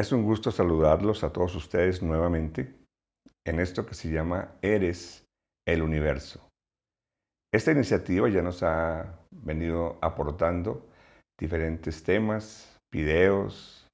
Es 0.00 0.12
un 0.12 0.22
gusto 0.22 0.50
saludarlos 0.50 1.24
a 1.24 1.30
todos 1.30 1.54
ustedes 1.54 2.02
nuevamente 2.02 2.74
en 3.46 3.60
esto 3.60 3.84
que 3.84 3.92
se 3.92 4.10
llama 4.10 4.50
Eres 4.62 5.26
el 5.68 5.82
Universo. 5.82 6.40
Esta 7.52 7.72
iniciativa 7.72 8.26
ya 8.30 8.40
nos 8.40 8.62
ha 8.62 9.20
venido 9.30 9.98
aportando 10.00 10.88
diferentes 11.38 12.02
temas, 12.02 12.78
videos, 12.90 13.90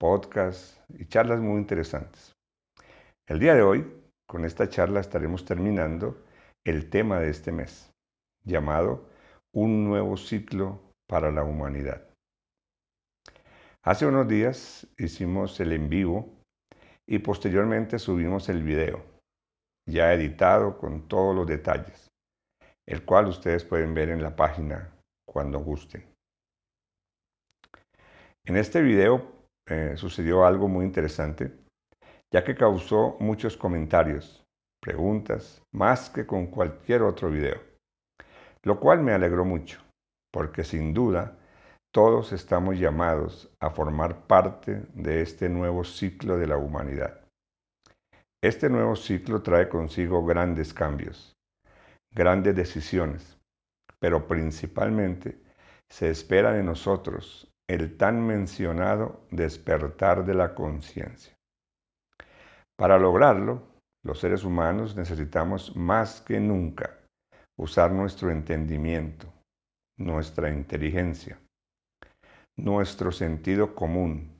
podcasts 0.00 0.80
y 0.98 1.04
charlas 1.04 1.40
muy 1.40 1.58
interesantes. 1.58 2.32
El 3.28 3.38
día 3.38 3.54
de 3.54 3.60
hoy, 3.60 3.86
con 4.26 4.46
esta 4.46 4.70
charla 4.70 5.00
estaremos 5.00 5.44
terminando 5.44 6.24
el 6.64 6.88
tema 6.88 7.20
de 7.20 7.28
este 7.28 7.52
mes, 7.52 7.90
llamado 8.46 9.04
Un 9.54 9.84
nuevo 9.84 10.16
ciclo 10.16 10.80
para 11.06 11.30
la 11.30 11.44
humanidad. 11.44 12.08
Hace 13.88 14.04
unos 14.04 14.28
días 14.28 14.86
hicimos 14.98 15.58
el 15.60 15.72
en 15.72 15.88
vivo 15.88 16.28
y 17.06 17.20
posteriormente 17.20 17.98
subimos 17.98 18.50
el 18.50 18.62
video, 18.62 19.02
ya 19.88 20.12
editado 20.12 20.76
con 20.76 21.08
todos 21.08 21.34
los 21.34 21.46
detalles, 21.46 22.06
el 22.86 23.06
cual 23.06 23.28
ustedes 23.28 23.64
pueden 23.64 23.94
ver 23.94 24.10
en 24.10 24.22
la 24.22 24.36
página 24.36 24.92
cuando 25.26 25.60
gusten. 25.60 26.04
En 28.44 28.58
este 28.58 28.82
video 28.82 29.32
eh, 29.66 29.94
sucedió 29.96 30.44
algo 30.44 30.68
muy 30.68 30.84
interesante, 30.84 31.50
ya 32.30 32.44
que 32.44 32.54
causó 32.54 33.16
muchos 33.20 33.56
comentarios, 33.56 34.44
preguntas, 34.82 35.62
más 35.72 36.10
que 36.10 36.26
con 36.26 36.48
cualquier 36.48 37.00
otro 37.00 37.30
video, 37.30 37.58
lo 38.64 38.78
cual 38.78 39.00
me 39.00 39.14
alegró 39.14 39.46
mucho, 39.46 39.80
porque 40.30 40.62
sin 40.62 40.92
duda 40.92 41.37
todos 41.98 42.32
estamos 42.32 42.78
llamados 42.78 43.50
a 43.58 43.70
formar 43.70 44.28
parte 44.28 44.86
de 44.94 45.20
este 45.20 45.48
nuevo 45.48 45.82
ciclo 45.82 46.38
de 46.38 46.46
la 46.46 46.56
humanidad. 46.56 47.22
Este 48.40 48.70
nuevo 48.70 48.94
ciclo 48.94 49.42
trae 49.42 49.68
consigo 49.68 50.24
grandes 50.24 50.72
cambios, 50.72 51.36
grandes 52.14 52.54
decisiones, 52.54 53.36
pero 53.98 54.28
principalmente 54.28 55.42
se 55.90 56.08
espera 56.08 56.52
de 56.52 56.62
nosotros 56.62 57.52
el 57.68 57.96
tan 57.96 58.24
mencionado 58.24 59.26
despertar 59.32 60.24
de 60.24 60.34
la 60.34 60.54
conciencia. 60.54 61.34
Para 62.78 62.96
lograrlo, 62.96 63.60
los 64.04 64.20
seres 64.20 64.44
humanos 64.44 64.94
necesitamos 64.94 65.74
más 65.74 66.20
que 66.20 66.38
nunca 66.38 66.96
usar 67.58 67.90
nuestro 67.90 68.30
entendimiento, 68.30 69.26
nuestra 69.98 70.48
inteligencia, 70.50 71.40
nuestro 72.58 73.12
sentido 73.12 73.74
común 73.74 74.36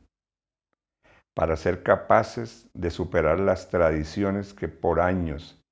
para 1.35 1.57
ser 1.57 1.85
capaces 1.85 2.69
de 2.75 2.91
superar 2.91 3.39
las 3.39 3.71
tradiciones 3.71 4.53
que 4.53 4.67
por 4.67 5.01
años 5.01 5.63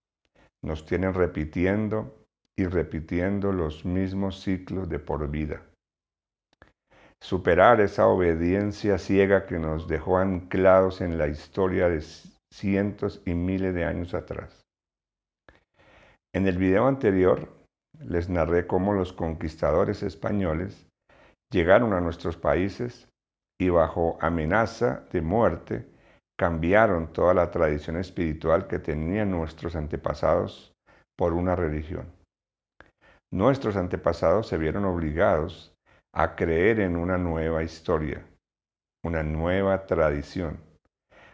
nos 0.63 0.87
tienen 0.87 1.13
repitiendo 1.13 2.25
y 2.57 2.67
repitiendo 2.67 3.53
los 3.53 3.85
mismos 3.85 4.41
ciclos 4.41 4.89
de 4.89 5.01
por 5.01 5.29
vida. 5.29 5.61
Superar 7.21 7.81
esa 7.81 8.07
obediencia 8.07 8.99
ciega 8.99 9.47
que 9.47 9.59
nos 9.59 9.89
dejó 9.89 10.19
anclados 10.19 11.01
en 11.01 11.19
la 11.19 11.27
historia 11.27 11.89
de 11.89 12.03
cientos 12.53 13.21
y 13.27 13.35
miles 13.35 13.75
de 13.75 13.85
años 13.85 14.15
atrás. 14.15 14.65
En 16.33 16.47
el 16.47 16.59
video 16.59 16.87
anterior 16.87 17.49
les 17.99 18.29
narré 18.29 18.67
cómo 18.67 18.93
los 18.93 19.13
conquistadores 19.13 20.05
españoles 20.05 20.87
llegaron 21.51 21.93
a 21.93 22.01
nuestros 22.01 22.37
países 22.37 23.09
y 23.59 23.69
bajo 23.69 24.19
amenaza 24.21 25.05
de 25.13 25.21
muerte 25.21 25.87
cambiaron 26.39 27.13
toda 27.13 27.33
la 27.33 27.51
tradición 27.51 27.97
espiritual 27.97 28.67
que 28.67 28.79
tenían 28.79 29.31
nuestros 29.31 29.75
antepasados 29.75 30.75
por 31.17 31.33
una 31.33 31.57
religión. 31.57 32.13
Nuestros 33.33 33.77
antepasados 33.77 34.49
se 34.49 34.59
vieron 34.59 34.85
obligados 34.85 35.75
a 36.15 36.37
creer 36.37 36.81
en 36.81 36.97
una 36.97 37.19
nueva 37.19 37.63
historia, 37.63 38.25
una 39.05 39.23
nueva 39.23 39.87
tradición, 39.87 40.59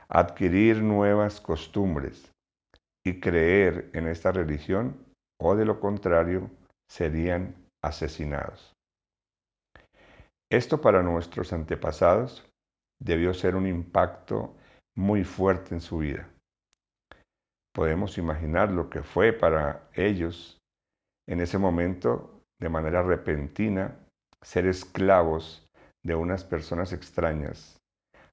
adquirir 0.09 0.83
nuevas 0.83 1.41
costumbres 1.41 2.33
y 3.05 3.21
creer 3.21 3.91
en 3.93 4.07
esta 4.07 4.31
religión 4.31 4.97
o 5.41 5.57
de 5.57 5.65
lo 5.65 5.81
contrario 5.81 6.51
serían 6.89 7.55
asesinados. 7.83 8.72
Esto 10.53 10.83
para 10.83 11.03
nuestros 11.03 11.55
antepasados 11.55 12.47
debió 13.01 13.33
ser 13.33 13.57
un 13.57 13.67
impacto 13.67 14.55
muy 14.95 15.25
fuerte 15.25 15.75
en 15.75 15.81
su 15.81 15.97
vida. 15.97 16.29
Podemos 17.75 18.19
imaginar 18.19 18.71
lo 18.71 18.91
que 18.91 19.03
fue 19.03 19.33
para 19.33 19.89
ellos 19.95 20.61
en 21.27 21.41
ese 21.41 21.57
momento, 21.57 22.43
de 22.61 22.69
manera 22.69 23.03
repentina, 23.03 23.97
ser 24.43 24.67
esclavos 24.67 25.67
de 26.03 26.17
unas 26.17 26.45
personas 26.45 26.93
extrañas, 26.93 27.81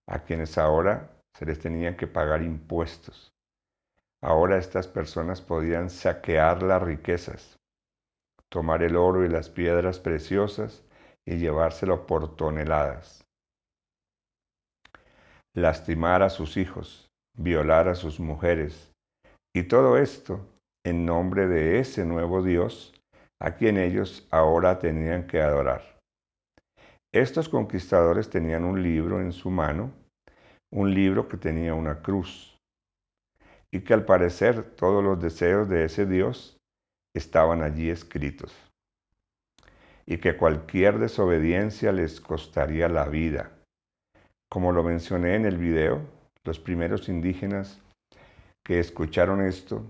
a 0.06 0.19
quienes 0.19 0.57
ahora 0.57 1.09
se 1.38 1.46
les 1.46 1.57
tenían 1.57 1.96
que 1.96 2.07
pagar 2.07 2.44
impuestos. 2.44 3.31
Ahora 4.22 4.57
estas 4.57 4.90
personas 4.90 5.41
podían 5.41 5.90
saquear 5.90 6.63
las 6.63 6.84
riquezas, 6.84 7.57
tomar 8.50 8.84
el 8.84 8.97
oro 8.97 9.24
y 9.24 9.30
las 9.30 9.50
piedras 9.50 10.00
preciosas 10.00 10.84
y 11.30 11.38
llevárselo 11.38 12.08
por 12.08 12.36
toneladas. 12.36 13.24
Lastimar 15.56 16.24
a 16.24 16.30
sus 16.32 16.58
hijos, 16.58 17.08
violar 17.38 17.88
a 17.88 17.94
sus 17.94 18.20
mujeres, 18.20 18.92
y 19.56 19.64
todo 19.64 19.98
esto 19.98 20.40
en 20.84 21.06
nombre 21.06 21.48
de 21.48 21.80
ese 21.80 22.04
nuevo 22.04 22.42
Dios 22.42 22.94
a 23.40 23.52
quien 23.52 23.78
ellos 23.78 24.28
ahora 24.32 24.80
tenían 24.80 25.28
que 25.28 25.40
adorar. 25.40 26.00
Estos 27.14 27.48
conquistadores 27.48 28.32
tenían 28.32 28.64
un 28.64 28.82
libro 28.82 29.22
en 29.22 29.32
su 29.32 29.52
mano, 29.52 29.92
un 30.72 30.96
libro 30.96 31.28
que 31.28 31.38
tenía 31.38 31.76
una 31.76 32.02
cruz, 32.02 32.58
y 33.72 33.82
que 33.82 33.94
al 33.94 34.04
parecer 34.04 34.64
todos 34.76 35.04
los 35.04 35.22
deseos 35.22 35.70
de 35.70 35.86
ese 35.86 36.08
Dios 36.08 36.58
estaban 37.16 37.62
allí 37.62 37.92
escritos 37.92 38.69
y 40.09 40.18
que 40.18 40.36
cualquier 40.36 40.97
desobediencia 40.97 41.92
les 41.92 42.20
costaría 42.20 42.90
la 42.90 43.06
vida. 43.06 43.52
Como 44.50 44.72
lo 44.72 44.81
mencioné 44.81 45.36
en 45.36 45.46
el 45.46 45.58
video, 45.58 46.02
los 46.44 46.59
primeros 46.59 47.09
indígenas 47.09 47.80
que 48.64 48.80
escucharon 48.80 49.46
esto, 49.46 49.86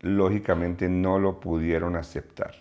lógicamente 0.00 0.88
no 0.88 1.18
lo 1.18 1.40
pudieron 1.40 1.96
aceptar. 1.96 2.54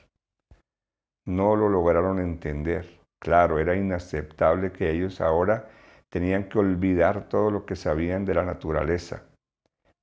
No 1.28 1.56
lo 1.56 1.69
lograron 1.69 2.18
entender. 2.19 3.00
Claro, 3.19 3.59
era 3.59 3.75
inaceptable 3.75 4.72
que 4.72 4.90
ellos 4.90 5.22
ahora 5.22 5.69
tenían 6.09 6.50
que 6.50 6.57
olvidar 6.57 7.30
todo 7.30 7.52
lo 7.52 7.63
que 7.68 7.75
sabían 7.75 8.25
de 8.25 8.34
la 8.34 8.44
naturaleza, 8.44 9.22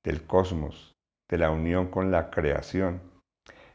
del 0.05 0.25
cosmos, 0.29 0.95
de 1.29 1.39
la 1.39 1.51
unión 1.51 1.89
con 1.89 2.13
la 2.13 2.31
creación, 2.31 3.01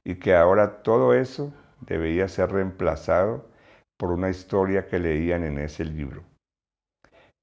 y 0.05 0.15
que 0.15 0.35
ahora 0.35 0.83
todo 0.83 1.13
eso 1.13 1.53
debía 1.81 2.27
ser 2.27 2.51
reemplazado 2.51 3.49
por 3.97 4.11
una 4.11 4.29
historia 4.29 4.87
que 4.87 4.99
leían 4.99 5.43
en 5.43 5.59
ese 5.59 5.85
libro. 5.85 6.23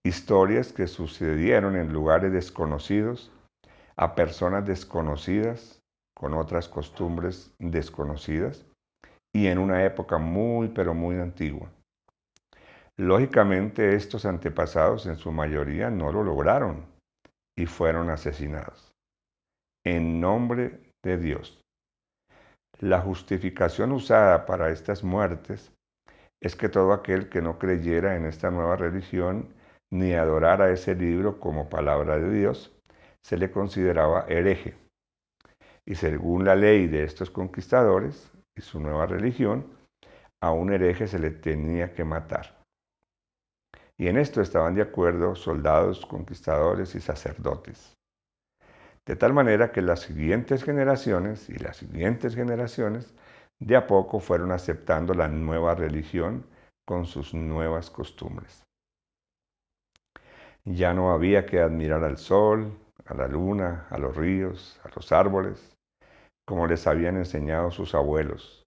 Historias 0.05 0.73
que 0.73 0.87
sucedieron 0.87 1.77
en 1.77 1.93
lugares 1.93 2.33
desconocidos, 2.33 3.33
a 3.97 4.15
personas 4.15 4.67
desconocidas, 4.67 5.83
con 6.15 6.35
otras 6.35 6.69
costumbres 6.69 7.53
desconocidas, 7.59 8.65
y 9.35 9.49
en 9.49 9.59
una 9.59 9.85
época 9.85 10.19
muy 10.19 10.69
pero 10.69 10.95
muy 10.95 11.17
antigua. 11.17 11.71
Lógicamente 12.97 13.95
estos 13.95 14.25
antepasados 14.25 15.05
en 15.05 15.17
su 15.17 15.31
mayoría 15.31 15.91
no 15.91 16.11
lo 16.11 16.23
lograron 16.23 16.87
y 17.55 17.67
fueron 17.67 18.09
asesinados. 18.09 18.95
En 19.85 20.21
nombre 20.21 20.81
de 21.05 21.19
Dios. 21.19 21.61
La 22.81 23.01
justificación 23.01 23.93
usada 23.93 24.45
para 24.45 24.71
estas 24.71 25.03
muertes 25.03 25.73
es 26.43 26.57
que 26.57 26.69
todo 26.69 26.93
aquel 26.93 27.31
que 27.31 27.41
no 27.41 27.59
creyera 27.59 28.17
en 28.17 28.27
esta 28.27 28.51
nueva 28.51 28.77
religión 28.77 29.55
ni 29.91 30.13
adorara 30.13 30.71
ese 30.71 30.95
libro 30.95 31.41
como 31.41 31.71
palabra 31.71 32.19
de 32.19 32.31
Dios, 32.31 32.77
se 33.23 33.39
le 33.39 33.51
consideraba 33.51 34.27
hereje. 34.29 34.77
Y 35.87 35.95
según 35.95 36.45
la 36.45 36.55
ley 36.55 36.87
de 36.87 37.05
estos 37.05 37.31
conquistadores 37.31 38.31
y 38.55 38.61
su 38.61 38.79
nueva 38.81 39.07
religión, 39.07 39.67
a 40.43 40.51
un 40.51 40.73
hereje 40.73 41.07
se 41.07 41.19
le 41.19 41.31
tenía 41.31 41.95
que 41.95 42.05
matar. 42.05 42.63
Y 43.97 44.09
en 44.09 44.19
esto 44.19 44.43
estaban 44.43 44.75
de 44.75 44.83
acuerdo 44.83 45.35
soldados, 45.35 46.05
conquistadores 46.05 46.95
y 46.95 47.01
sacerdotes. 47.01 47.96
De 49.07 49.15
tal 49.15 49.33
manera 49.33 49.71
que 49.71 49.83
las 49.83 50.01
siguientes 50.01 50.65
generaciones 50.65 51.49
y 51.49 51.55
las 51.59 51.77
siguientes 51.77 52.35
generaciones 52.35 53.15
de 53.61 53.77
a 53.77 53.87
poco 53.87 54.19
fueron 54.19 54.51
aceptando 54.51 55.15
la 55.15 55.29
nueva 55.29 55.75
religión 55.77 56.45
con 56.85 57.07
sus 57.07 57.33
nuevas 57.33 57.89
costumbres. 57.89 58.65
Ya 60.65 60.93
no 60.93 61.13
había 61.13 61.47
que 61.47 61.61
admirar 61.61 62.03
al 62.03 62.19
sol, 62.19 62.77
a 63.05 63.15
la 63.15 63.29
luna, 63.29 63.87
a 63.91 63.99
los 63.99 64.17
ríos, 64.17 64.81
a 64.83 64.89
los 64.95 65.13
árboles, 65.13 65.77
como 66.45 66.67
les 66.67 66.89
habían 66.89 67.17
enseñado 67.17 67.71
sus 67.71 67.95
abuelos. 67.95 68.65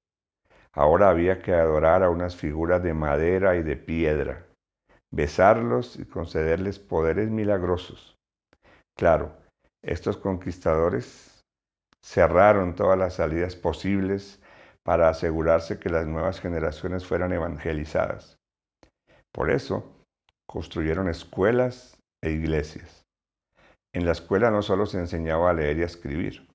Ahora 0.71 1.09
había 1.09 1.41
que 1.41 1.53
adorar 1.53 2.03
a 2.03 2.09
unas 2.09 2.37
figuras 2.37 2.81
de 2.81 2.93
madera 2.93 3.57
y 3.57 3.63
de 3.63 3.75
piedra, 3.75 4.45
besarlos 5.11 5.99
y 5.99 6.05
concederles 6.05 6.79
poderes 6.79 7.29
milagrosos. 7.29 8.15
Claro, 8.95 9.38
estos 9.81 10.17
conquistadores 10.17 11.45
cerraron 12.01 12.75
todas 12.75 12.97
las 12.97 13.15
salidas 13.15 13.55
posibles 13.55 14.41
para 14.83 15.09
asegurarse 15.09 15.79
que 15.79 15.89
las 15.89 16.07
nuevas 16.07 16.39
generaciones 16.39 17.05
fueran 17.05 17.33
evangelizadas. 17.33 18.37
Por 19.31 19.51
eso, 19.51 19.85
construyeron 20.47 21.07
escuelas 21.09 21.97
e 22.21 22.31
iglesias. 22.31 23.05
En 23.93 24.05
la 24.05 24.11
escuela 24.11 24.51
no 24.51 24.61
solo 24.61 24.85
se 24.85 24.99
enseñaba 24.99 25.49
a 25.49 25.53
leer 25.53 25.77
y 25.77 25.83
a 25.83 25.85
escribir, 25.85 26.47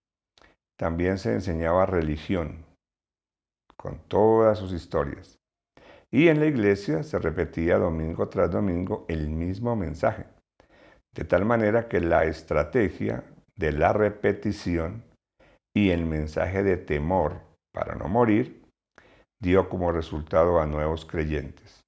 también 0.77 1.19
se 1.19 1.33
enseñaba 1.33 1.87
religión, 1.87 2.65
con 3.77 3.99
todas 4.09 4.59
sus 4.59 4.73
historias. 4.73 5.39
Y 6.11 6.29
en 6.29 6.41
la 6.41 6.47
iglesia 6.47 7.03
se 7.03 7.19
repetía 7.19 7.79
domingo 7.79 8.29
tras 8.29 8.51
domingo 8.51 9.05
el 9.09 9.29
mismo 9.29 9.77
mensaje, 9.77 10.27
de 11.15 11.25
tal 11.25 11.45
manera 11.45 11.89
que 11.89 12.01
la 12.01 12.25
estrategia 12.25 13.25
de 13.57 13.73
la 13.73 13.93
repetición 13.93 15.05
y 15.75 15.91
el 15.91 16.05
mensaje 16.05 16.63
de 16.63 16.77
temor 16.77 17.41
para 17.73 17.95
no 17.95 18.09
morir 18.09 18.63
dio 19.41 19.69
como 19.69 19.93
resultado 19.93 20.61
a 20.61 20.67
nuevos 20.67 21.05
creyentes 21.05 21.85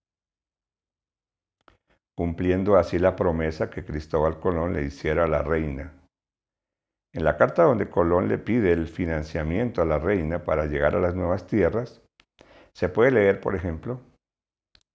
cumpliendo 2.16 2.76
así 2.76 2.98
la 2.98 3.14
promesa 3.14 3.68
que 3.68 3.84
Cristóbal 3.84 4.40
Colón 4.40 4.72
le 4.72 4.82
hiciera 4.82 5.24
a 5.24 5.28
la 5.28 5.42
reina. 5.42 5.92
En 7.14 7.24
la 7.24 7.36
carta 7.36 7.64
donde 7.64 7.90
Colón 7.90 8.28
le 8.28 8.38
pide 8.38 8.72
el 8.72 8.88
financiamiento 8.88 9.82
a 9.82 9.84
la 9.84 9.98
reina 9.98 10.42
para 10.42 10.66
llegar 10.66 10.96
a 10.96 11.00
las 11.00 11.14
nuevas 11.14 11.46
tierras, 11.46 12.02
se 12.74 12.88
puede 12.88 13.10
leer, 13.12 13.40
por 13.40 13.54
ejemplo, 13.54 14.00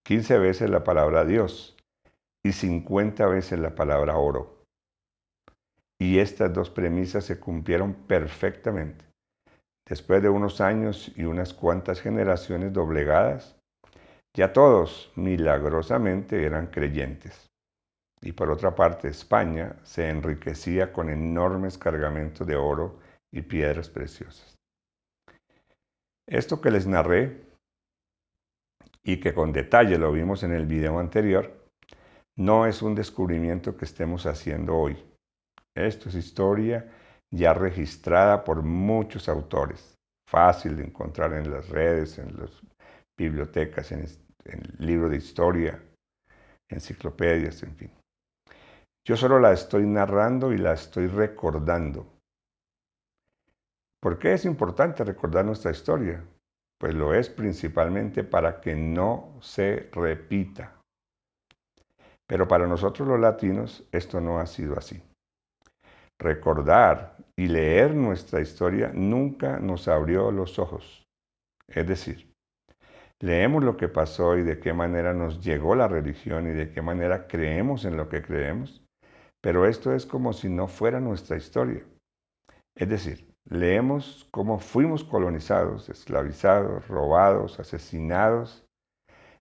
15 0.05 0.39
veces 0.39 0.69
la 0.69 0.83
palabra 0.83 1.23
Dios 1.23 1.75
y 2.43 2.51
50 2.51 3.25
veces 3.27 3.59
la 3.59 3.75
palabra 3.75 4.17
oro. 4.17 4.65
Y 5.99 6.19
estas 6.19 6.53
dos 6.53 6.69
premisas 6.69 7.25
se 7.25 7.39
cumplieron 7.39 7.93
perfectamente. 7.93 9.05
Después 9.87 10.21
de 10.23 10.29
unos 10.29 10.61
años 10.61 11.11
y 11.15 11.25
unas 11.25 11.53
cuantas 11.53 12.01
generaciones 12.01 12.73
doblegadas, 12.73 13.55
ya 14.33 14.53
todos, 14.53 15.11
milagrosamente, 15.15 16.45
eran 16.45 16.67
creyentes. 16.67 17.51
Y 18.21 18.31
por 18.31 18.49
otra 18.49 18.73
parte, 18.73 19.09
España 19.09 19.75
se 19.83 20.09
enriquecía 20.09 20.93
con 20.93 21.09
enormes 21.09 21.77
cargamentos 21.77 22.47
de 22.47 22.55
oro 22.55 22.99
y 23.31 23.41
piedras 23.41 23.89
preciosas. 23.89 24.55
Esto 26.27 26.61
que 26.61 26.71
les 26.71 26.87
narré 26.87 27.45
y 29.03 29.19
que 29.19 29.33
con 29.33 29.51
detalle 29.51 29.97
lo 29.97 30.11
vimos 30.11 30.43
en 30.43 30.53
el 30.53 30.65
video 30.65 30.99
anterior, 30.99 31.60
no 32.37 32.65
es 32.65 32.81
un 32.81 32.95
descubrimiento 32.95 33.75
que 33.75 33.85
estemos 33.85 34.25
haciendo 34.25 34.75
hoy. 34.75 34.97
Esto 35.75 36.09
es 36.09 36.15
historia 36.15 36.91
ya 37.31 37.53
registrada 37.53 38.43
por 38.43 38.61
muchos 38.61 39.29
autores, 39.29 39.97
fácil 40.27 40.75
de 40.77 40.83
encontrar 40.83 41.33
en 41.33 41.49
las 41.49 41.69
redes, 41.69 42.17
en 42.19 42.37
las 42.37 42.51
bibliotecas, 43.17 43.91
en, 43.91 44.05
libros 44.79 45.11
de 45.11 45.17
historia, 45.17 45.81
enciclopedias, 46.67 47.61
en 47.63 47.75
fin. 47.75 47.91
Yo 49.07 49.15
solo 49.15 49.39
la 49.39 49.51
estoy 49.51 49.85
narrando 49.85 50.51
y 50.51 50.57
la 50.57 50.73
estoy 50.73 51.07
recordando. 51.07 52.05
¿Por 54.01 54.17
qué 54.17 54.33
es 54.33 54.45
importante 54.45 55.03
recordar 55.03 55.45
nuestra 55.45 55.71
historia? 55.71 56.23
Pues 56.79 56.95
lo 56.95 57.13
es 57.13 57.29
principalmente 57.29 58.23
para 58.23 58.59
que 58.59 58.75
no 58.75 59.37
se 59.41 59.89
repita. 59.91 60.80
Pero 62.31 62.47
para 62.47 62.65
nosotros 62.65 63.05
los 63.05 63.19
latinos 63.19 63.85
esto 63.91 64.21
no 64.21 64.39
ha 64.39 64.45
sido 64.45 64.77
así. 64.77 65.03
Recordar 66.17 67.17
y 67.35 67.47
leer 67.47 67.93
nuestra 67.93 68.39
historia 68.39 68.89
nunca 68.93 69.59
nos 69.59 69.89
abrió 69.89 70.31
los 70.31 70.57
ojos. 70.57 71.05
Es 71.67 71.85
decir, 71.85 72.33
leemos 73.19 73.65
lo 73.65 73.75
que 73.75 73.89
pasó 73.89 74.37
y 74.37 74.43
de 74.43 74.61
qué 74.61 74.71
manera 74.71 75.13
nos 75.13 75.43
llegó 75.43 75.75
la 75.75 75.89
religión 75.89 76.47
y 76.47 76.51
de 76.51 76.71
qué 76.71 76.81
manera 76.81 77.27
creemos 77.27 77.83
en 77.83 77.97
lo 77.97 78.07
que 78.07 78.21
creemos, 78.21 78.81
pero 79.41 79.67
esto 79.67 79.93
es 79.93 80.05
como 80.05 80.31
si 80.31 80.47
no 80.47 80.69
fuera 80.69 81.01
nuestra 81.01 81.35
historia. 81.35 81.83
Es 82.75 82.87
decir, 82.87 83.29
leemos 83.43 84.25
cómo 84.31 84.57
fuimos 84.57 85.03
colonizados, 85.03 85.89
esclavizados, 85.89 86.87
robados, 86.87 87.59
asesinados 87.59 88.65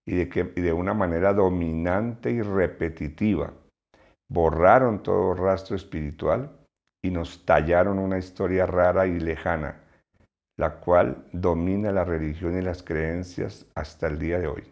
y 0.07 0.15
de, 0.15 0.29
que, 0.29 0.51
y 0.55 0.61
de 0.61 0.73
una 0.73 0.93
manera 0.93 1.33
dominante 1.33 2.31
y 2.31 2.41
repetitiva 2.41 3.53
borraron 4.29 5.03
todo 5.03 5.33
rastro 5.33 5.75
espiritual 5.75 6.51
y 7.03 7.11
nos 7.11 7.45
tallaron 7.45 7.99
una 7.99 8.17
historia 8.17 8.65
rara 8.65 9.05
y 9.07 9.19
lejana 9.19 9.81
la 10.61 10.79
cual 10.79 11.25
domina 11.33 11.91
la 11.91 12.03
religión 12.03 12.55
y 12.55 12.61
las 12.61 12.83
creencias 12.83 13.65
hasta 13.73 14.05
el 14.05 14.19
día 14.19 14.37
de 14.37 14.45
hoy. 14.45 14.63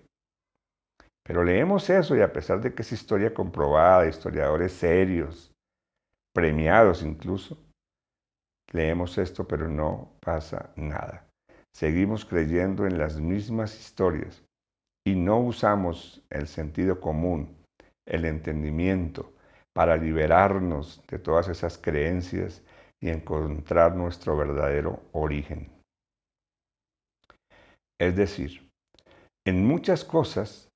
Pero 1.24 1.44
leemos 1.44 1.90
eso 1.90 2.16
y 2.16 2.22
a 2.22 2.32
pesar 2.32 2.62
de 2.62 2.75
que 2.75 2.84
es 2.84 2.92
historia 2.92 3.34
comprobada, 3.34 4.08
historiadores 4.08 4.72
serios, 4.74 5.52
premiados 6.32 7.02
incluso, 7.02 7.58
leemos 8.72 9.18
esto 9.18 9.48
pero 9.48 9.68
no 9.68 10.12
pasa 10.20 10.72
nada. 10.75 11.28
Seguimos 11.74 12.24
creyendo 12.24 12.86
en 12.86 13.00
las 13.00 13.20
mismas 13.20 13.75
historias 13.75 14.44
y 15.10 15.16
no 15.16 15.40
usamos 15.40 16.22
el 16.30 16.48
sentido 16.48 17.00
común, 17.02 17.58
el 18.06 18.26
entendimiento, 18.26 19.34
para 19.74 19.98
liberarnos 19.98 21.04
de 21.08 21.18
todas 21.18 21.48
esas 21.48 21.80
creencias 21.80 22.62
y 23.02 23.10
encontrar 23.10 23.96
nuestro 23.96 24.38
verdadero 24.38 25.02
origen. 25.14 25.72
Es 28.00 28.16
decir, 28.16 28.70
en 29.48 29.66
muchas 29.66 30.06
cosas 30.06 30.70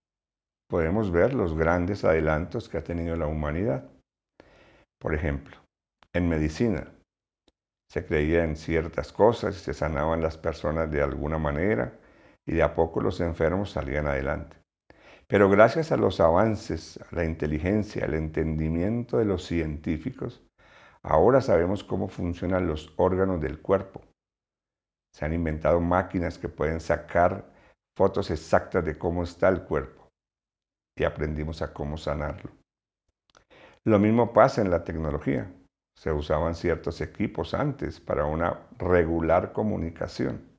podemos 0.68 1.12
ver 1.12 1.36
los 1.36 1.56
grandes 1.56 2.04
adelantos 2.04 2.68
que 2.68 2.80
ha 2.80 2.84
tenido 2.84 3.16
la 3.16 3.28
humanidad. 3.28 3.88
Por 5.00 5.14
ejemplo, 5.14 5.58
en 6.12 6.28
medicina 6.28 6.92
se 7.92 8.04
creía 8.04 8.44
en 8.44 8.56
ciertas 8.56 9.14
cosas 9.14 9.58
y 9.58 9.60
se 9.60 9.76
sanaban 9.76 10.24
las 10.24 10.40
personas 10.40 10.90
de 10.90 11.04
alguna 11.04 11.38
manera 11.38 12.00
y 12.46 12.54
de 12.54 12.64
a 12.64 12.74
poco 12.76 13.02
los 13.02 13.20
enfermos 13.22 13.72
salían 13.72 14.08
adelante. 14.08 14.58
Pero 15.28 15.50
gracias 15.50 15.92
a 15.92 15.98
los 15.98 16.20
avances, 16.20 17.00
a 17.10 17.16
la 17.16 17.26
inteligencia, 17.26 18.06
al 18.06 18.14
entendimiento 18.14 19.18
de 19.18 19.26
los 19.26 19.46
científicos, 19.46 20.44
ahora 21.02 21.42
sabemos 21.42 21.84
cómo 21.84 22.08
funcionan 22.08 22.68
los 22.68 22.94
órganos 22.98 23.42
del 23.42 23.62
cuerpo 23.62 24.02
se 25.14 25.26
han 25.26 25.34
inventado 25.34 25.80
máquinas 25.80 26.38
que 26.38 26.50
pueden 26.50 26.80
sacar 26.80 27.46
fotos 27.96 28.32
exactas 28.32 28.84
de 28.84 28.98
cómo 28.98 29.24
está 29.24 29.48
el 29.50 29.64
cuerpo 29.64 30.10
y 30.98 31.04
aprendimos 31.04 31.62
a 31.62 31.72
cómo 31.72 31.98
sanarlo. 31.98 32.52
Lo 33.86 34.00
mismo 34.00 34.34
pasa 34.34 34.62
en 34.62 34.72
la 34.72 34.84
tecnología. 34.84 35.52
Se 35.96 36.12
usaban 36.12 36.56
ciertos 36.56 37.02
equipos 37.02 37.54
antes 37.54 38.00
para 38.00 38.26
una 38.26 38.68
regular 38.80 39.54
comunicación. 39.54 40.53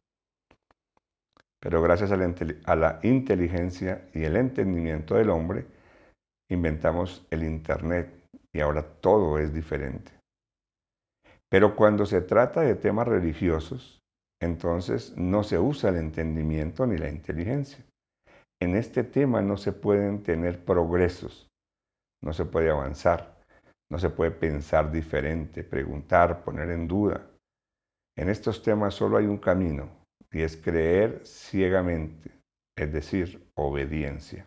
Pero 1.64 1.80
gracias 1.80 2.12
a 2.12 2.76
la, 2.76 3.00
inteligencia 3.02 4.06
y 4.12 4.24
el 4.24 4.36
entendimiento 4.36 5.14
del 5.14 5.30
hombre, 5.30 5.64
inventamos 6.50 7.26
el 7.30 7.42
Internet 7.42 8.28
y 8.52 8.60
ahora 8.60 8.82
todo 8.82 9.38
es 9.38 9.54
diferente. 9.54 10.12
Pero 11.48 11.74
cuando 11.74 12.04
se 12.04 12.20
trata 12.20 12.60
de 12.60 12.74
temas 12.74 13.08
religiosos, 13.08 14.02
entonces 14.42 15.16
no 15.16 15.42
se 15.42 15.58
usa 15.58 15.88
el 15.88 15.96
entendimiento 15.96 16.86
ni 16.86 16.98
la 16.98 17.08
inteligencia. 17.08 17.82
En 18.60 18.76
este 18.76 19.02
tema 19.02 19.40
no 19.40 19.56
se 19.56 19.72
pueden 19.72 20.22
tener 20.22 20.62
progresos, 20.66 21.48
no 22.22 22.34
se 22.34 22.44
puede 22.44 22.68
avanzar, 22.68 23.40
no 23.90 23.98
se 23.98 24.10
puede 24.10 24.32
pensar 24.32 24.92
diferente, 24.92 25.64
preguntar, 25.64 26.44
poner 26.44 26.68
en 26.68 26.86
duda. 26.86 27.26
En 28.18 28.28
estos 28.28 28.62
temas 28.62 28.92
solo 28.92 29.16
hay 29.16 29.24
un 29.24 29.38
camino 29.38 30.03
y 30.34 30.42
es 30.42 30.56
creer 30.56 31.22
ciegamente, 31.24 32.32
es 32.76 32.92
decir, 32.92 33.48
obediencia. 33.54 34.46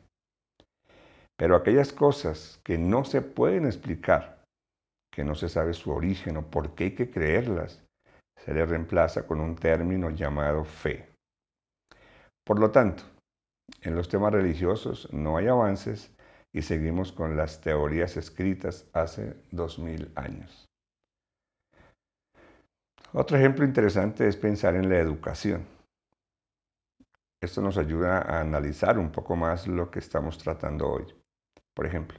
Pero 1.38 1.56
aquellas 1.56 1.94
cosas 1.94 2.60
que 2.63 2.77
no 2.77 3.06
se 3.06 3.22
pueden 3.22 3.65
explicar, 3.65 4.44
que 5.12 5.24
no 5.24 5.34
se 5.34 5.48
sabe 5.48 5.74
su 5.74 5.91
origen 5.91 6.38
o 6.38 6.51
por 6.51 6.75
qué 6.75 6.86
hay 6.86 6.96
que 6.96 7.10
creerlas, 7.10 7.82
se 8.44 8.53
le 8.53 8.65
reemplaza 8.65 9.25
con 9.25 9.39
un 9.39 9.56
término 9.56 10.10
llamado 10.10 10.65
fe. 10.65 11.08
Por 12.46 12.60
lo 12.60 12.70
tanto, 12.72 13.03
en 13.82 13.96
los 13.96 14.10
temas 14.10 14.34
religiosos 14.34 15.12
no 15.13 15.38
hay 15.38 15.48
avances 15.48 16.13
y 16.53 16.63
seguimos 16.63 17.13
con 17.13 17.38
las 17.38 17.62
teorías 17.62 18.17
escritas 18.17 18.86
hace 18.91 19.38
dos 19.51 19.79
mil 19.79 20.12
años. 20.15 20.65
Otro 23.13 23.38
ejemplo 23.38 23.63
interesante 23.63 24.27
es 24.27 24.36
pensar 24.36 24.75
en 24.75 24.89
la 24.89 25.00
educación. 25.00 25.76
Esto 27.39 27.62
nos 27.62 27.77
ayuda 27.77 28.17
a 28.20 28.41
analizar 28.41 28.98
un 28.98 29.12
poco 29.12 29.36
más 29.36 29.67
lo 29.67 29.91
que 29.91 30.00
estamos 30.00 30.39
tratando 30.39 30.89
hoy. 30.89 31.06
Por 31.75 31.86
ejemplo, 31.86 32.17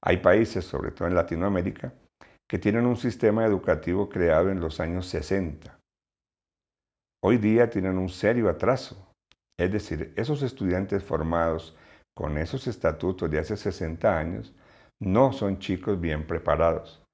hay 0.00 0.16
países, 0.16 0.64
sobre 0.64 0.90
todo 0.90 1.06
en 1.06 1.14
Latinoamérica, 1.14 1.92
que 2.48 2.58
tienen 2.58 2.84
un 2.84 2.96
sistema 2.96 3.44
educativo 3.44 4.08
creado 4.08 4.50
en 4.50 4.58
los 4.58 4.80
años 4.80 5.06
60. 5.06 5.78
Hoy 7.22 7.38
día 7.38 7.70
tienen 7.70 7.98
un 7.98 8.08
serio 8.08 8.48
atraso. 8.48 9.14
Es 9.56 9.70
decir, 9.70 10.12
esos 10.16 10.42
estudiantes 10.42 11.04
formados 11.04 11.76
con 12.16 12.36
esos 12.36 12.66
estatutos 12.66 13.30
de 13.30 13.38
hace 13.38 13.56
60 13.56 14.18
años 14.18 14.52
no 14.98 15.32
son 15.32 15.60
chicos 15.60 16.00
bien 16.00 16.26
preparados. 16.26 17.04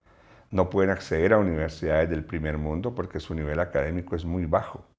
No 0.51 0.71
pueden 0.71 0.91
acceder 0.91 1.35
a 1.35 1.39
universidades 1.39 2.09
del 2.09 2.25
primer 2.25 2.57
mundo 2.57 2.95
porque 2.95 3.21
su 3.21 3.35
nivel 3.35 3.61
académico 3.61 4.17
es 4.17 4.25
muy 4.25 4.47
bajo. 4.47 4.94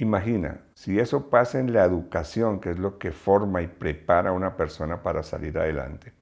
Imagina, 0.00 0.64
si 0.74 0.98
eso 1.00 1.28
pasa 1.28 1.58
en 1.58 1.72
la 1.72 1.84
educación, 1.84 2.60
que 2.60 2.70
es 2.70 2.78
lo 2.78 2.98
que 2.98 3.10
forma 3.10 3.62
y 3.62 3.66
prepara 3.66 4.30
a 4.30 4.32
una 4.32 4.56
persona 4.56 5.02
para 5.02 5.24
salir 5.24 5.58
adelante. 5.58 6.14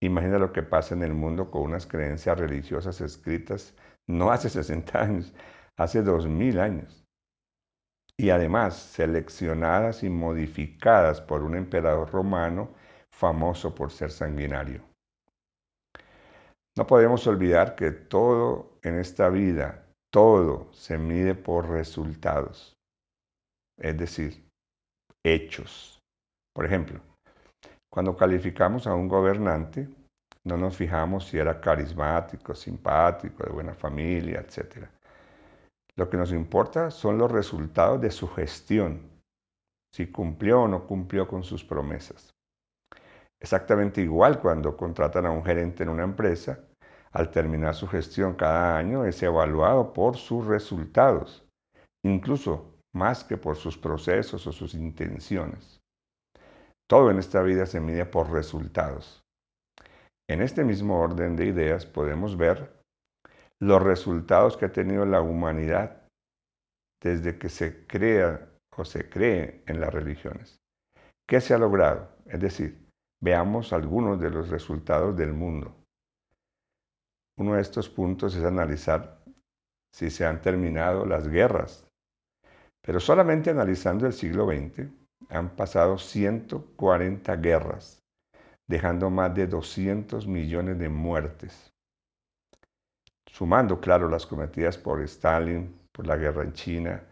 Imagina 0.00 0.38
lo 0.38 0.52
que 0.52 0.62
pasa 0.62 0.94
en 0.94 1.02
el 1.04 1.14
mundo 1.14 1.50
con 1.50 1.62
unas 1.62 1.86
creencias 1.86 2.38
religiosas 2.38 3.00
escritas 3.00 3.74
no 4.08 4.32
hace 4.32 4.48
60 4.50 5.00
años, 5.00 5.34
hace 5.76 6.02
2000 6.02 6.58
años 6.58 7.04
y 8.16 8.30
además 8.30 8.74
seleccionadas 8.74 10.02
y 10.02 10.10
modificadas 10.10 11.20
por 11.20 11.44
un 11.44 11.54
emperador 11.54 12.10
romano 12.10 12.70
famoso 13.12 13.74
por 13.74 13.92
ser 13.92 14.10
sanguinario. 14.10 14.82
No 16.76 16.86
podemos 16.86 17.26
olvidar 17.28 17.76
que 17.76 17.92
todo 17.92 18.78
en 18.82 18.98
esta 18.98 19.28
vida, 19.28 19.87
todo 20.10 20.72
se 20.72 20.98
mide 20.98 21.34
por 21.34 21.68
resultados, 21.68 22.76
es 23.78 23.96
decir, 23.96 24.48
hechos. 25.24 25.98
Por 26.54 26.64
ejemplo, 26.64 27.00
cuando 27.92 28.16
calificamos 28.16 28.86
a 28.86 28.94
un 28.94 29.08
gobernante, 29.08 29.88
no 30.44 30.56
nos 30.56 30.76
fijamos 30.76 31.26
si 31.26 31.38
era 31.38 31.60
carismático, 31.60 32.54
simpático, 32.54 33.44
de 33.44 33.52
buena 33.52 33.74
familia, 33.74 34.40
etc. 34.40 34.86
Lo 35.96 36.08
que 36.08 36.16
nos 36.16 36.32
importa 36.32 36.90
son 36.90 37.18
los 37.18 37.30
resultados 37.30 38.00
de 38.00 38.10
su 38.10 38.28
gestión, 38.28 39.10
si 39.92 40.10
cumplió 40.10 40.62
o 40.62 40.68
no 40.68 40.86
cumplió 40.86 41.26
con 41.26 41.42
sus 41.42 41.64
promesas. 41.64 42.30
Exactamente 43.40 44.00
igual 44.00 44.40
cuando 44.40 44.76
contratan 44.76 45.26
a 45.26 45.30
un 45.30 45.44
gerente 45.44 45.82
en 45.82 45.90
una 45.90 46.04
empresa, 46.04 46.58
al 47.12 47.30
terminar 47.30 47.74
su 47.74 47.86
gestión 47.86 48.34
cada 48.34 48.76
año 48.76 49.04
es 49.04 49.22
evaluado 49.22 49.92
por 49.92 50.16
sus 50.16 50.46
resultados, 50.46 51.46
incluso 52.04 52.74
más 52.94 53.24
que 53.24 53.36
por 53.36 53.56
sus 53.56 53.76
procesos 53.76 54.46
o 54.46 54.52
sus 54.52 54.74
intenciones. 54.74 55.80
Todo 56.88 57.10
en 57.10 57.18
esta 57.18 57.42
vida 57.42 57.66
se 57.66 57.80
mide 57.80 58.06
por 58.06 58.30
resultados. 58.30 59.22
En 60.28 60.42
este 60.42 60.64
mismo 60.64 61.00
orden 61.00 61.36
de 61.36 61.46
ideas 61.46 61.86
podemos 61.86 62.36
ver 62.36 62.78
los 63.60 63.82
resultados 63.82 64.56
que 64.56 64.66
ha 64.66 64.72
tenido 64.72 65.04
la 65.04 65.20
humanidad 65.20 66.02
desde 67.02 67.38
que 67.38 67.48
se 67.48 67.86
crea 67.86 68.48
o 68.76 68.84
se 68.84 69.08
cree 69.08 69.62
en 69.66 69.80
las 69.80 69.92
religiones. 69.92 70.60
¿Qué 71.26 71.40
se 71.40 71.54
ha 71.54 71.58
logrado? 71.58 72.08
Es 72.26 72.40
decir, 72.40 72.88
veamos 73.20 73.72
algunos 73.72 74.20
de 74.20 74.30
los 74.30 74.48
resultados 74.48 75.16
del 75.16 75.32
mundo. 75.32 75.77
Uno 77.38 77.54
de 77.54 77.62
estos 77.62 77.88
puntos 77.88 78.34
es 78.34 78.44
analizar 78.44 79.22
si 79.94 80.10
se 80.10 80.26
han 80.26 80.40
terminado 80.40 81.06
las 81.06 81.26
guerras. 81.28 81.86
Pero 82.82 83.00
solamente 83.00 83.50
analizando 83.50 84.06
el 84.06 84.12
siglo 84.12 84.46
XX 84.46 84.88
han 85.30 85.56
pasado 85.56 85.98
140 85.98 87.36
guerras, 87.36 88.02
dejando 88.68 89.10
más 89.10 89.34
de 89.34 89.46
200 89.46 90.26
millones 90.26 90.78
de 90.78 90.88
muertes 90.88 91.72
sumando, 93.38 93.80
claro, 93.80 94.08
las 94.08 94.26
cometidas 94.26 94.76
por 94.76 95.00
Stalin, 95.02 95.72
por 95.92 96.08
la 96.08 96.16
guerra 96.16 96.42
en 96.42 96.52
China, 96.54 97.04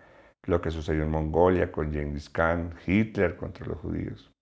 lo 0.42 0.60
que 0.60 0.72
sucedió 0.72 1.04
en 1.04 1.10
Mongolia 1.10 1.70
con 1.70 1.92
Genghis 1.92 2.28
Khan, 2.28 2.74
Hitler 2.84 3.36
contra 3.36 3.64
los 3.64 3.78
judíos. 3.78 4.32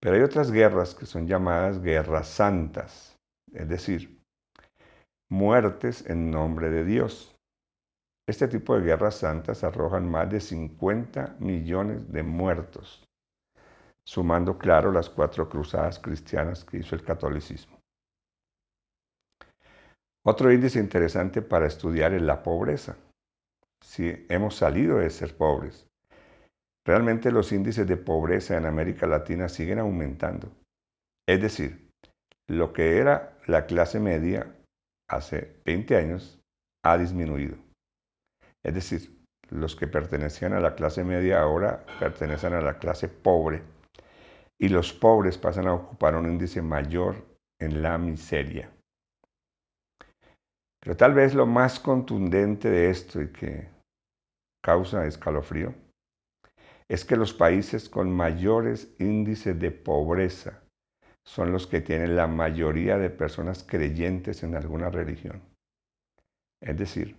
Pero 0.00 0.16
hay 0.16 0.22
otras 0.22 0.50
guerras 0.50 0.94
que 0.94 1.04
son 1.04 1.26
llamadas 1.26 1.82
guerras 1.82 2.28
santas, 2.28 3.14
es 3.52 3.68
decir, 3.68 4.19
muertes 5.30 6.04
en 6.10 6.30
nombre 6.30 6.70
de 6.70 6.84
Dios. 6.84 7.36
Este 8.28 8.48
tipo 8.48 8.76
de 8.76 8.84
guerras 8.84 9.16
santas 9.16 9.64
arrojan 9.64 10.08
más 10.08 10.28
de 10.30 10.40
50 10.40 11.36
millones 11.38 12.12
de 12.12 12.22
muertos, 12.22 13.04
sumando, 14.04 14.58
claro, 14.58 14.92
las 14.92 15.08
cuatro 15.08 15.48
cruzadas 15.48 15.98
cristianas 15.98 16.64
que 16.64 16.78
hizo 16.78 16.94
el 16.94 17.02
catolicismo. 17.02 17.78
Otro 20.24 20.52
índice 20.52 20.78
interesante 20.78 21.42
para 21.42 21.66
estudiar 21.66 22.12
es 22.12 22.22
la 22.22 22.42
pobreza. 22.42 22.96
Si 23.82 24.26
hemos 24.28 24.56
salido 24.56 24.98
de 24.98 25.08
ser 25.10 25.36
pobres. 25.36 25.86
Realmente 26.84 27.30
los 27.30 27.52
índices 27.52 27.86
de 27.86 27.96
pobreza 27.96 28.56
en 28.56 28.66
América 28.66 29.06
Latina 29.06 29.48
siguen 29.48 29.78
aumentando. 29.78 30.50
Es 31.26 31.40
decir, 31.40 31.90
lo 32.48 32.72
que 32.72 32.98
era 32.98 33.38
la 33.46 33.66
clase 33.66 34.00
media 34.00 34.54
hace 35.10 35.60
20 35.64 35.96
años 35.96 36.40
ha 36.84 36.96
disminuido. 36.96 37.58
Es 38.64 38.74
decir, 38.74 39.20
los 39.50 39.74
que 39.74 39.88
pertenecían 39.88 40.52
a 40.52 40.60
la 40.60 40.74
clase 40.74 41.02
media 41.02 41.42
ahora 41.42 41.84
pertenecen 41.98 42.54
a 42.54 42.60
la 42.60 42.78
clase 42.78 43.08
pobre 43.08 43.62
y 44.58 44.68
los 44.68 44.92
pobres 44.92 45.36
pasan 45.36 45.66
a 45.66 45.74
ocupar 45.74 46.14
un 46.14 46.30
índice 46.30 46.62
mayor 46.62 47.16
en 47.60 47.82
la 47.82 47.98
miseria. 47.98 48.70
Pero 50.80 50.96
tal 50.96 51.14
vez 51.14 51.34
lo 51.34 51.46
más 51.46 51.80
contundente 51.80 52.70
de 52.70 52.90
esto 52.90 53.20
y 53.20 53.32
que 53.32 53.68
causa 54.62 55.06
escalofrío 55.06 55.74
es 56.88 57.04
que 57.04 57.16
los 57.16 57.34
países 57.34 57.88
con 57.88 58.10
mayores 58.10 58.94
índices 58.98 59.58
de 59.58 59.70
pobreza 59.70 60.62
son 61.24 61.52
los 61.52 61.66
que 61.66 61.80
tienen 61.80 62.16
la 62.16 62.26
mayoría 62.26 62.98
de 62.98 63.10
personas 63.10 63.62
creyentes 63.62 64.42
en 64.42 64.54
alguna 64.54 64.90
religión. 64.90 65.42
Es 66.60 66.76
decir, 66.76 67.16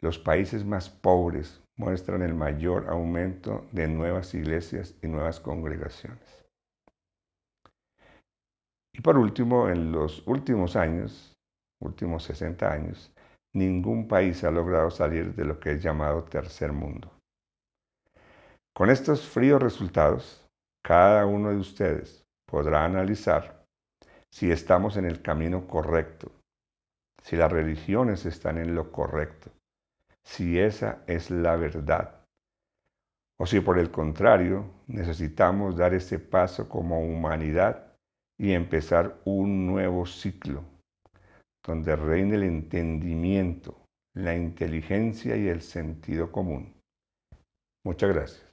los 0.00 0.18
países 0.18 0.64
más 0.64 0.88
pobres 0.88 1.62
muestran 1.76 2.22
el 2.22 2.34
mayor 2.34 2.88
aumento 2.88 3.66
de 3.72 3.88
nuevas 3.88 4.34
iglesias 4.34 4.94
y 5.02 5.08
nuevas 5.08 5.40
congregaciones. 5.40 6.46
Y 8.92 9.00
por 9.00 9.16
último, 9.16 9.68
en 9.68 9.92
los 9.92 10.26
últimos 10.26 10.76
años, 10.76 11.36
últimos 11.80 12.24
60 12.24 12.70
años, 12.70 13.12
ningún 13.54 14.08
país 14.08 14.44
ha 14.44 14.50
logrado 14.50 14.90
salir 14.90 15.34
de 15.34 15.44
lo 15.44 15.58
que 15.58 15.72
es 15.72 15.82
llamado 15.82 16.24
tercer 16.24 16.72
mundo. 16.72 17.10
Con 18.74 18.90
estos 18.90 19.26
fríos 19.26 19.62
resultados, 19.62 20.46
cada 20.82 21.26
uno 21.26 21.50
de 21.50 21.56
ustedes 21.56 22.19
podrá 22.50 22.84
analizar 22.84 23.64
si 24.32 24.50
estamos 24.50 24.96
en 24.96 25.04
el 25.04 25.22
camino 25.22 25.66
correcto, 25.66 26.30
si 27.22 27.36
las 27.36 27.50
religiones 27.50 28.26
están 28.26 28.58
en 28.58 28.74
lo 28.74 28.92
correcto, 28.92 29.50
si 30.24 30.58
esa 30.58 31.02
es 31.06 31.30
la 31.30 31.56
verdad, 31.56 32.20
o 33.38 33.46
si 33.46 33.60
por 33.60 33.78
el 33.78 33.90
contrario 33.90 34.64
necesitamos 34.86 35.76
dar 35.76 35.94
ese 35.94 36.18
paso 36.18 36.68
como 36.68 37.00
humanidad 37.00 37.94
y 38.38 38.52
empezar 38.52 39.20
un 39.24 39.66
nuevo 39.66 40.06
ciclo 40.06 40.62
donde 41.64 41.94
reine 41.94 42.36
el 42.36 42.42
entendimiento, 42.44 43.84
la 44.14 44.34
inteligencia 44.34 45.36
y 45.36 45.48
el 45.48 45.60
sentido 45.60 46.32
común. 46.32 46.74
Muchas 47.84 48.10
gracias. 48.14 48.49